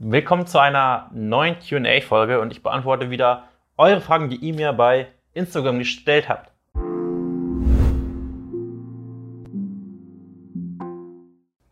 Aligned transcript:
Willkommen 0.00 0.46
zu 0.46 0.60
einer 0.60 1.10
neuen 1.12 1.56
QA-Folge 1.58 2.40
und 2.40 2.52
ich 2.52 2.62
beantworte 2.62 3.10
wieder 3.10 3.48
eure 3.76 4.00
Fragen, 4.00 4.30
die 4.30 4.36
ihr 4.36 4.54
mir 4.54 4.72
bei 4.72 5.08
Instagram 5.34 5.80
gestellt 5.80 6.28
habt. 6.28 6.52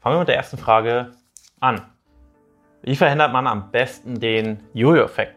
Fangen 0.00 0.16
wir 0.16 0.18
mit 0.18 0.26
der 0.26 0.34
ersten 0.34 0.58
Frage 0.58 1.12
an. 1.60 1.82
Wie 2.82 2.96
verhindert 2.96 3.32
man 3.32 3.46
am 3.46 3.70
besten 3.70 4.18
den 4.18 4.58
Jojo-Effekt? 4.74 5.36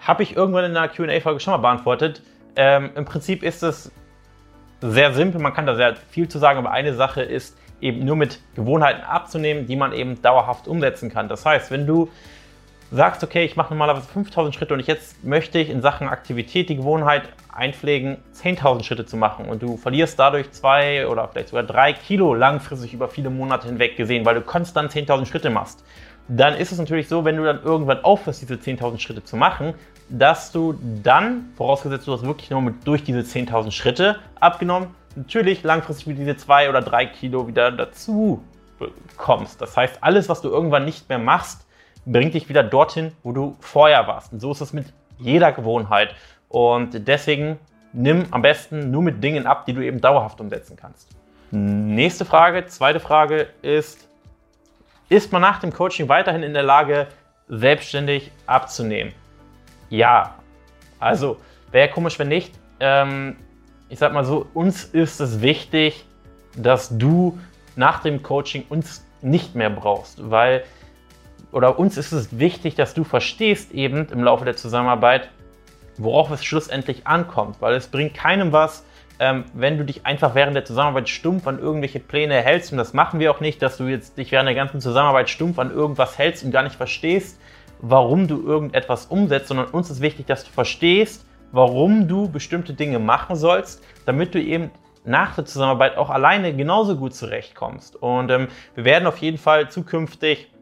Habe 0.00 0.24
ich 0.24 0.34
irgendwann 0.34 0.64
in 0.64 0.76
einer 0.76 0.88
QA-Folge 0.88 1.38
schon 1.38 1.52
mal 1.52 1.58
beantwortet. 1.58 2.20
Ähm, 2.56 2.90
Im 2.96 3.04
Prinzip 3.04 3.44
ist 3.44 3.62
es 3.62 3.92
sehr 4.80 5.12
simpel, 5.14 5.40
man 5.40 5.54
kann 5.54 5.66
da 5.66 5.76
sehr 5.76 5.94
viel 5.94 6.26
zu 6.26 6.40
sagen, 6.40 6.58
aber 6.58 6.72
eine 6.72 6.94
Sache 6.94 7.22
ist, 7.22 7.56
eben 7.80 8.04
nur 8.04 8.16
mit 8.16 8.40
Gewohnheiten 8.54 9.02
abzunehmen, 9.02 9.66
die 9.66 9.76
man 9.76 9.92
eben 9.92 10.20
dauerhaft 10.22 10.68
umsetzen 10.68 11.10
kann. 11.10 11.28
Das 11.28 11.44
heißt, 11.44 11.70
wenn 11.70 11.86
du 11.86 12.08
sagst, 12.90 13.22
okay, 13.22 13.44
ich 13.44 13.56
mache 13.56 13.70
normalerweise 13.70 14.08
5000 14.08 14.54
Schritte 14.54 14.74
und 14.74 14.80
jetzt 14.80 15.22
möchte 15.24 15.58
ich 15.58 15.68
in 15.68 15.82
Sachen 15.82 16.08
Aktivität 16.08 16.68
die 16.68 16.76
Gewohnheit 16.76 17.28
einpflegen, 17.52 18.18
10.000 18.34 18.82
Schritte 18.82 19.04
zu 19.04 19.16
machen 19.16 19.46
und 19.46 19.62
du 19.62 19.76
verlierst 19.76 20.18
dadurch 20.18 20.50
zwei 20.52 21.06
oder 21.06 21.28
vielleicht 21.28 21.48
sogar 21.48 21.64
drei 21.64 21.92
Kilo 21.92 22.34
langfristig 22.34 22.94
über 22.94 23.08
viele 23.08 23.30
Monate 23.30 23.68
hinweg 23.68 23.96
gesehen, 23.96 24.24
weil 24.24 24.36
du 24.36 24.40
konstant 24.40 24.90
10.000 24.90 25.26
Schritte 25.26 25.50
machst, 25.50 25.84
dann 26.28 26.54
ist 26.54 26.72
es 26.72 26.78
natürlich 26.78 27.08
so, 27.08 27.24
wenn 27.24 27.36
du 27.36 27.44
dann 27.44 27.62
irgendwann 27.62 28.04
aufhörst, 28.04 28.42
diese 28.42 28.54
10.000 28.54 28.98
Schritte 28.98 29.24
zu 29.24 29.36
machen, 29.36 29.74
dass 30.08 30.52
du 30.52 30.78
dann, 31.02 31.50
vorausgesetzt 31.56 32.06
du 32.06 32.12
hast 32.12 32.22
wirklich 32.22 32.50
nur 32.50 32.62
mit, 32.62 32.86
durch 32.86 33.02
diese 33.02 33.20
10.000 33.20 33.70
Schritte 33.70 34.16
abgenommen, 34.40 34.88
natürlich 35.16 35.62
langfristig 35.62 36.06
wieder 36.08 36.18
diese 36.18 36.36
zwei 36.36 36.68
oder 36.68 36.80
drei 36.80 37.06
Kilo 37.06 37.46
wieder 37.46 37.70
dazu 37.70 38.42
bekommst. 38.78 39.60
Das 39.60 39.76
heißt, 39.76 39.98
alles, 40.00 40.28
was 40.28 40.40
du 40.40 40.48
irgendwann 40.48 40.84
nicht 40.84 41.08
mehr 41.08 41.18
machst, 41.18 41.66
bringt 42.06 42.34
dich 42.34 42.48
wieder 42.48 42.62
dorthin, 42.62 43.12
wo 43.22 43.32
du 43.32 43.56
vorher 43.60 44.06
warst. 44.06 44.32
Und 44.32 44.40
so 44.40 44.52
ist 44.52 44.60
es 44.60 44.72
mit 44.72 44.86
jeder 45.18 45.52
Gewohnheit. 45.52 46.14
Und 46.48 47.06
deswegen 47.06 47.58
nimm 47.92 48.26
am 48.30 48.42
besten 48.42 48.90
nur 48.90 49.02
mit 49.02 49.22
Dingen 49.22 49.46
ab, 49.46 49.66
die 49.66 49.72
du 49.72 49.84
eben 49.84 50.00
dauerhaft 50.00 50.40
umsetzen 50.40 50.76
kannst. 50.76 51.08
Nächste 51.50 52.24
Frage, 52.24 52.66
zweite 52.66 53.00
Frage 53.00 53.48
ist, 53.62 54.08
ist 55.08 55.32
man 55.32 55.42
nach 55.42 55.60
dem 55.60 55.72
Coaching 55.72 56.08
weiterhin 56.08 56.42
in 56.42 56.52
der 56.52 56.62
Lage, 56.62 57.06
selbstständig 57.48 58.30
abzunehmen? 58.46 59.14
Ja. 59.88 60.34
Also, 61.00 61.38
wäre 61.70 61.88
komisch, 61.88 62.18
wenn 62.18 62.28
nicht. 62.28 62.54
Ähm, 62.80 63.36
ich 63.88 63.98
sag 63.98 64.12
mal 64.12 64.24
so, 64.24 64.46
uns 64.54 64.84
ist 64.84 65.20
es 65.20 65.40
wichtig, 65.40 66.04
dass 66.56 66.96
du 66.96 67.38
nach 67.76 68.00
dem 68.02 68.22
Coaching 68.22 68.64
uns 68.68 69.04
nicht 69.22 69.54
mehr 69.54 69.70
brauchst, 69.70 70.30
weil 70.30 70.64
oder 71.50 71.78
uns 71.78 71.96
ist 71.96 72.12
es 72.12 72.38
wichtig, 72.38 72.74
dass 72.74 72.92
du 72.92 73.04
verstehst 73.04 73.72
eben 73.72 74.06
im 74.10 74.22
Laufe 74.22 74.44
der 74.44 74.56
Zusammenarbeit, 74.56 75.30
worauf 75.96 76.30
es 76.30 76.44
schlussendlich 76.44 77.06
ankommt, 77.06 77.56
weil 77.60 77.74
es 77.74 77.86
bringt 77.86 78.14
keinem 78.14 78.52
was, 78.52 78.84
ähm, 79.18 79.44
wenn 79.54 79.78
du 79.78 79.84
dich 79.84 80.04
einfach 80.04 80.34
während 80.34 80.54
der 80.54 80.64
Zusammenarbeit 80.64 81.08
stumpf 81.08 81.46
an 81.46 81.58
irgendwelche 81.58 82.00
Pläne 82.00 82.34
hältst 82.42 82.70
und 82.70 82.78
das 82.78 82.92
machen 82.92 83.18
wir 83.18 83.30
auch 83.30 83.40
nicht, 83.40 83.62
dass 83.62 83.78
du 83.78 83.84
jetzt 83.84 84.18
dich 84.18 84.30
während 84.30 84.46
der 84.46 84.54
ganzen 84.54 84.80
Zusammenarbeit 84.80 85.30
stumpf 85.30 85.58
an 85.58 85.72
irgendwas 85.72 86.18
hältst 86.18 86.44
und 86.44 86.50
gar 86.50 86.62
nicht 86.62 86.76
verstehst, 86.76 87.40
warum 87.80 88.28
du 88.28 88.46
irgendetwas 88.46 89.06
umsetzt, 89.06 89.48
sondern 89.48 89.66
uns 89.66 89.90
ist 89.90 90.00
wichtig, 90.00 90.26
dass 90.26 90.44
du 90.44 90.50
verstehst, 90.50 91.24
warum 91.52 92.08
du 92.08 92.28
bestimmte 92.28 92.74
Dinge 92.74 92.98
machen 92.98 93.36
sollst, 93.36 93.84
damit 94.06 94.34
du 94.34 94.40
eben 94.40 94.70
nach 95.04 95.34
der 95.34 95.44
Zusammenarbeit 95.44 95.96
auch 95.96 96.10
alleine 96.10 96.54
genauso 96.54 96.96
gut 96.96 97.14
zurechtkommst. 97.14 97.96
Und 97.96 98.30
ähm, 98.30 98.48
wir 98.74 98.84
werden 98.84 99.06
auf 99.06 99.18
jeden 99.18 99.38
Fall 99.38 99.70
zukünftig, 99.70 100.52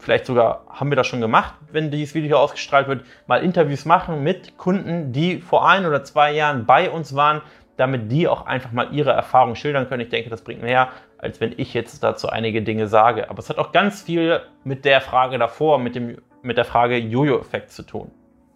vielleicht 0.00 0.26
sogar 0.26 0.64
haben 0.68 0.90
wir 0.90 0.96
das 0.96 1.06
schon 1.06 1.20
gemacht, 1.20 1.54
wenn 1.70 1.90
dieses 1.90 2.14
Video 2.14 2.28
hier 2.28 2.38
ausgestrahlt 2.38 2.88
wird, 2.88 3.04
mal 3.26 3.42
Interviews 3.42 3.84
machen 3.84 4.22
mit 4.22 4.58
Kunden, 4.58 5.12
die 5.12 5.38
vor 5.40 5.68
ein 5.68 5.86
oder 5.86 6.04
zwei 6.04 6.32
Jahren 6.32 6.66
bei 6.66 6.90
uns 6.90 7.14
waren, 7.14 7.40
damit 7.76 8.10
die 8.10 8.28
auch 8.28 8.46
einfach 8.46 8.72
mal 8.72 8.92
ihre 8.92 9.10
Erfahrungen 9.10 9.56
schildern 9.56 9.88
können. 9.88 10.02
Ich 10.02 10.08
denke, 10.08 10.30
das 10.30 10.42
bringt 10.42 10.62
mehr, 10.62 10.90
als 11.18 11.40
wenn 11.40 11.54
ich 11.56 11.74
jetzt 11.74 12.02
dazu 12.04 12.28
einige 12.28 12.62
Dinge 12.62 12.86
sage. 12.86 13.30
Aber 13.30 13.38
es 13.38 13.48
hat 13.48 13.58
auch 13.58 13.72
ganz 13.72 14.02
viel 14.02 14.40
mit 14.62 14.84
der 14.84 15.00
Frage 15.00 15.38
davor, 15.38 15.78
mit, 15.78 15.94
dem, 15.94 16.18
mit 16.42 16.56
der 16.56 16.64
Frage 16.64 16.96
Jojo-Effekt 16.98 17.70
zu 17.70 17.82
tun. 17.82 18.10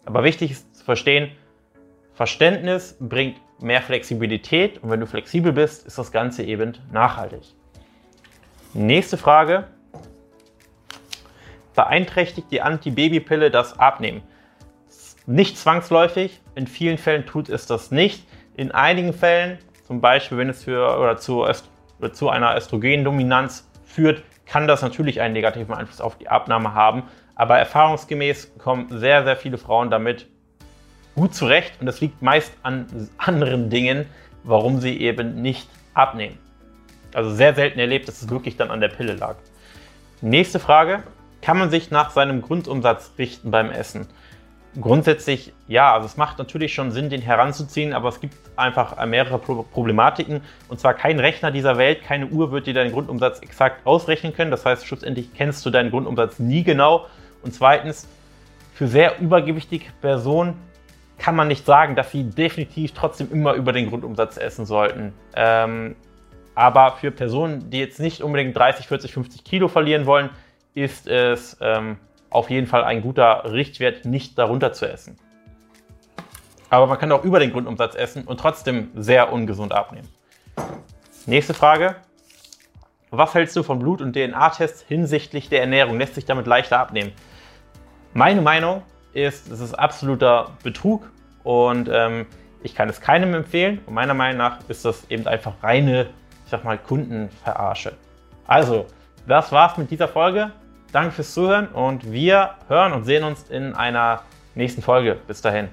Aber 0.04 0.22
wichtig 0.22 0.52
ist 0.52 0.76
zu 0.76 0.84
verstehen, 0.84 1.32
Verständnis 2.18 2.96
bringt 2.98 3.36
mehr 3.62 3.80
Flexibilität 3.80 4.82
und 4.82 4.90
wenn 4.90 4.98
du 4.98 5.06
flexibel 5.06 5.52
bist, 5.52 5.86
ist 5.86 5.98
das 5.98 6.10
Ganze 6.10 6.42
eben 6.42 6.76
nachhaltig. 6.90 7.42
Nächste 8.74 9.16
Frage. 9.16 9.68
Beeinträchtigt 11.76 12.48
die 12.50 12.60
Antibabypille 12.60 13.52
das 13.52 13.78
Abnehmen? 13.78 14.22
Nicht 15.26 15.58
zwangsläufig, 15.58 16.40
in 16.56 16.66
vielen 16.66 16.98
Fällen 16.98 17.24
tut 17.24 17.48
es 17.48 17.66
das 17.66 17.92
nicht. 17.92 18.26
In 18.56 18.72
einigen 18.72 19.12
Fällen, 19.12 19.58
zum 19.86 20.00
Beispiel 20.00 20.38
wenn 20.38 20.48
es 20.48 20.64
für, 20.64 20.98
oder 20.98 21.18
zu, 21.18 21.44
oder 21.44 22.12
zu 22.12 22.30
einer 22.30 22.56
Östrogendominanz 22.56 23.70
führt, 23.84 24.24
kann 24.44 24.66
das 24.66 24.82
natürlich 24.82 25.20
einen 25.20 25.34
negativen 25.34 25.72
Einfluss 25.72 26.00
auf 26.00 26.18
die 26.18 26.28
Abnahme 26.28 26.74
haben. 26.74 27.04
Aber 27.36 27.58
erfahrungsgemäß 27.58 28.58
kommen 28.58 28.88
sehr, 28.98 29.22
sehr 29.22 29.36
viele 29.36 29.56
Frauen 29.56 29.88
damit 29.88 30.26
gut 31.18 31.34
zurecht 31.34 31.74
und 31.80 31.86
das 31.86 32.00
liegt 32.00 32.22
meist 32.22 32.52
an 32.62 32.86
anderen 33.18 33.70
Dingen, 33.70 34.06
warum 34.44 34.80
sie 34.80 35.00
eben 35.00 35.42
nicht 35.42 35.68
abnehmen. 35.92 36.38
Also 37.12 37.30
sehr 37.30 37.54
selten 37.54 37.78
erlebt, 37.78 38.06
dass 38.06 38.22
es 38.22 38.30
wirklich 38.30 38.56
dann 38.56 38.70
an 38.70 38.80
der 38.80 38.88
Pille 38.88 39.14
lag. 39.14 39.36
Nächste 40.20 40.58
Frage. 40.58 41.02
Kann 41.40 41.58
man 41.58 41.70
sich 41.70 41.92
nach 41.92 42.10
seinem 42.10 42.42
Grundumsatz 42.42 43.12
richten 43.16 43.52
beim 43.52 43.70
Essen? 43.70 44.08
Grundsätzlich 44.80 45.52
ja, 45.68 45.94
also 45.94 46.06
es 46.06 46.16
macht 46.16 46.38
natürlich 46.38 46.74
schon 46.74 46.90
Sinn, 46.90 47.10
den 47.10 47.22
heranzuziehen, 47.22 47.92
aber 47.92 48.08
es 48.08 48.20
gibt 48.20 48.34
einfach 48.56 49.04
mehrere 49.06 49.38
Problematiken. 49.38 50.40
Und 50.68 50.80
zwar 50.80 50.94
kein 50.94 51.20
Rechner 51.20 51.50
dieser 51.50 51.78
Welt, 51.78 52.02
keine 52.02 52.26
Uhr 52.26 52.50
wird 52.50 52.66
dir 52.66 52.74
deinen 52.74 52.92
Grundumsatz 52.92 53.40
exakt 53.40 53.86
ausrechnen 53.86 54.34
können. 54.34 54.50
Das 54.50 54.66
heißt, 54.66 54.86
schlussendlich 54.86 55.32
kennst 55.34 55.64
du 55.64 55.70
deinen 55.70 55.90
Grundumsatz 55.90 56.38
nie 56.38 56.64
genau. 56.64 57.06
Und 57.42 57.54
zweitens, 57.54 58.08
für 58.74 58.88
sehr 58.88 59.20
übergewichtige 59.20 59.86
Personen 60.00 60.54
kann 61.18 61.36
man 61.36 61.48
nicht 61.48 61.66
sagen, 61.66 61.96
dass 61.96 62.12
sie 62.12 62.24
definitiv 62.24 62.92
trotzdem 62.92 63.30
immer 63.32 63.54
über 63.54 63.72
den 63.72 63.88
Grundumsatz 63.88 64.36
essen 64.36 64.66
sollten. 64.66 65.12
Ähm, 65.34 65.96
aber 66.54 66.92
für 66.92 67.10
Personen, 67.10 67.70
die 67.70 67.78
jetzt 67.78 68.00
nicht 68.00 68.22
unbedingt 68.22 68.56
30, 68.56 68.88
40, 68.88 69.12
50 69.12 69.44
Kilo 69.44 69.68
verlieren 69.68 70.06
wollen, 70.06 70.30
ist 70.74 71.06
es 71.06 71.56
ähm, 71.60 71.98
auf 72.30 72.50
jeden 72.50 72.66
Fall 72.66 72.84
ein 72.84 73.02
guter 73.02 73.52
Richtwert, 73.52 74.04
nicht 74.04 74.38
darunter 74.38 74.72
zu 74.72 74.90
essen. 74.90 75.16
Aber 76.70 76.86
man 76.86 76.98
kann 76.98 77.10
auch 77.12 77.24
über 77.24 77.40
den 77.40 77.52
Grundumsatz 77.52 77.94
essen 77.94 78.24
und 78.24 78.40
trotzdem 78.40 78.90
sehr 78.94 79.32
ungesund 79.32 79.72
abnehmen. 79.72 80.08
Nächste 81.26 81.54
Frage. 81.54 81.96
Was 83.10 83.34
hältst 83.34 83.56
du 83.56 83.62
von 83.62 83.78
Blut- 83.78 84.02
und 84.02 84.14
DNA-Tests 84.14 84.82
hinsichtlich 84.86 85.48
der 85.48 85.60
Ernährung? 85.60 85.98
Lässt 85.98 86.14
sich 86.14 86.26
damit 86.26 86.46
leichter 86.46 86.78
abnehmen? 86.78 87.12
Meine 88.12 88.42
Meinung 88.42 88.82
ist, 89.12 89.50
es 89.50 89.60
ist 89.60 89.74
absoluter 89.74 90.50
Betrug 90.62 91.10
und 91.44 91.88
ähm, 91.92 92.26
ich 92.62 92.74
kann 92.74 92.88
es 92.88 93.00
keinem 93.00 93.34
empfehlen. 93.34 93.80
Und 93.86 93.94
meiner 93.94 94.14
Meinung 94.14 94.38
nach 94.38 94.58
ist 94.68 94.84
das 94.84 95.08
eben 95.10 95.26
einfach 95.26 95.54
reine, 95.62 96.06
ich 96.44 96.50
sag 96.50 96.64
mal, 96.64 96.78
Kundenverarsche. 96.78 97.92
Also, 98.46 98.86
das 99.26 99.52
war's 99.52 99.76
mit 99.76 99.90
dieser 99.90 100.08
Folge. 100.08 100.52
Danke 100.92 101.12
fürs 101.12 101.34
Zuhören 101.34 101.68
und 101.68 102.10
wir 102.10 102.54
hören 102.68 102.92
und 102.92 103.04
sehen 103.04 103.24
uns 103.24 103.48
in 103.50 103.74
einer 103.74 104.22
nächsten 104.54 104.82
Folge. 104.82 105.18
Bis 105.26 105.42
dahin. 105.42 105.68